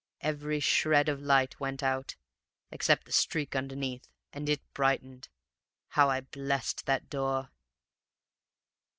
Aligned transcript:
Every 0.21 0.59
shred 0.59 1.09
of 1.09 1.21
light 1.21 1.59
went 1.59 1.83
out, 1.83 2.15
except 2.71 3.05
the 3.05 3.11
streak 3.11 3.55
underneath, 3.55 4.07
and 4.33 4.49
it 4.49 4.63
brightened. 4.73 5.29
How 5.89 6.09
I 6.09 6.21
blessed 6.21 6.87
that 6.87 7.07
door! 7.07 7.51